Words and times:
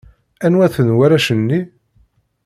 Anwa-ten 0.45 0.89
warrac-nni? 0.97 1.59